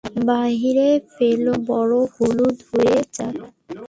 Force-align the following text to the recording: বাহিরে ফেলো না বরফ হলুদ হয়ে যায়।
বাহিরে 0.25 0.89
ফেলো 1.15 1.53
না 1.55 1.63
বরফ 1.67 2.11
হলুদ 2.17 2.57
হয়ে 2.69 2.99
যায়। 3.13 3.37